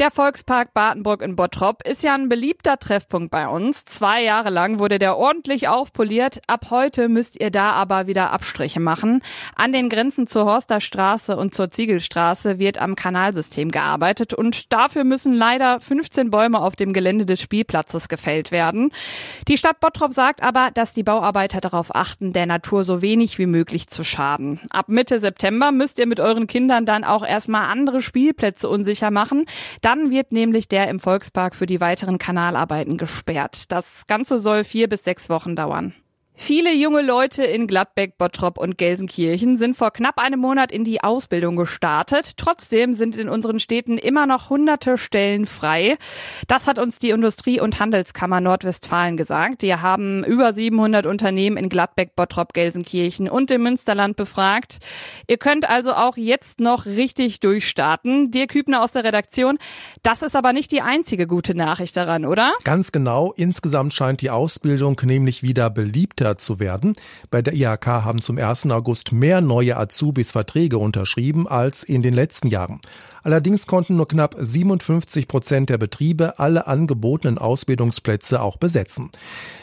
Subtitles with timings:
[0.00, 3.84] Der Volkspark Badenburg in Bottrop ist ja ein beliebter Treffpunkt bei uns.
[3.84, 6.40] Zwei Jahre lang wurde der ordentlich aufpoliert.
[6.46, 9.22] Ab heute müsst ihr da aber wieder Abstriche machen.
[9.56, 15.34] An den Grenzen zur Horsterstraße und zur Ziegelstraße wird am Kanalsystem gearbeitet und dafür müssen
[15.34, 18.92] leider 15 Bäume auf dem Gelände des Spielplatzes gefällt werden.
[19.48, 23.44] Die Stadt Bottrop sagt aber, dass die Bauarbeiter darauf achten, der Natur so wenig wie
[23.44, 24.60] möglich zu schaden.
[24.70, 29.44] Ab Mitte September müsst ihr mit euren Kindern dann auch erstmal andere Spielplätze unsicher machen.
[29.90, 33.72] Dann wird nämlich der im Volkspark für die weiteren Kanalarbeiten gesperrt.
[33.72, 35.94] Das Ganze soll vier bis sechs Wochen dauern.
[36.42, 41.02] Viele junge Leute in Gladbeck, Bottrop und Gelsenkirchen sind vor knapp einem Monat in die
[41.02, 42.38] Ausbildung gestartet.
[42.38, 45.98] Trotzdem sind in unseren Städten immer noch hunderte Stellen frei.
[46.48, 49.60] Das hat uns die Industrie- und Handelskammer Nordwestfalen gesagt.
[49.60, 54.78] Die haben über 700 Unternehmen in Gladbeck, Bottrop, Gelsenkirchen und im Münsterland befragt.
[55.28, 58.30] Ihr könnt also auch jetzt noch richtig durchstarten.
[58.30, 59.58] Dirk Hübner aus der Redaktion.
[60.02, 62.54] Das ist aber nicht die einzige gute Nachricht daran, oder?
[62.64, 63.34] Ganz genau.
[63.36, 66.94] Insgesamt scheint die Ausbildung nämlich wieder beliebter gefördert zu werden.
[67.30, 68.66] Bei der IHK haben zum 1.
[68.70, 72.80] August mehr neue Azubis Verträge unterschrieben als in den letzten Jahren.
[73.22, 79.10] Allerdings konnten nur knapp 57 Prozent der Betriebe alle angebotenen Ausbildungsplätze auch besetzen.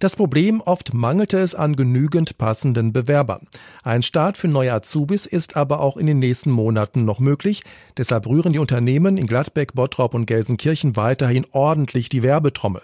[0.00, 3.46] Das Problem, oft mangelte es an genügend passenden Bewerbern.
[3.82, 7.62] Ein Start für neue Azubis ist aber auch in den nächsten Monaten noch möglich.
[7.96, 12.82] Deshalb rühren die Unternehmen in Gladbeck, Bottrop und Gelsenkirchen weiterhin ordentlich die Werbetrommel.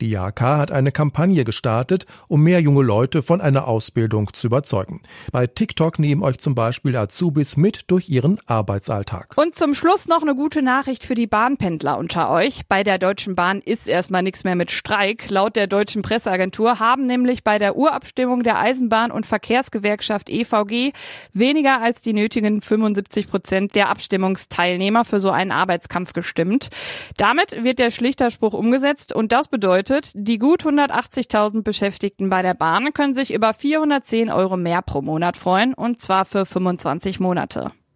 [0.00, 5.00] Die IHK hat eine Kampagne gestartet, um mehr junge Leute von einer Ausbildung zu überzeugen.
[5.32, 9.36] Bei TikTok nehmen euch zum Beispiel Azubis mit durch ihren Arbeitsalltag.
[9.36, 12.66] Und zum Schluss noch eine gute Nachricht für die Bahnpendler unter euch.
[12.68, 15.30] Bei der Deutschen Bahn ist erstmal nichts mehr mit Streik.
[15.30, 20.92] Laut der deutschen Presseagentur haben nämlich bei der Urabstimmung der Eisenbahn- und Verkehrsgewerkschaft EVG
[21.32, 26.68] weniger als die nötigen 75 Prozent der Abstimmungsteilnehmer für so einen Arbeitskampf gestimmt.
[27.16, 32.92] Damit wird der Schlichterspruch umgesetzt und das bedeutet, die gut 180.000 Beschäftigten bei der Bahn
[32.92, 37.72] können sich über 410 Euro mehr pro Monat freuen und zwar für 25 Monate.